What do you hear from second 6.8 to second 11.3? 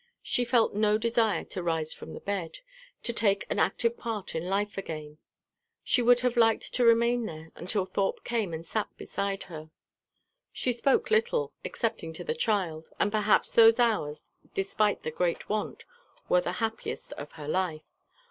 remain there until Thorpe came and sat beside her. She spoke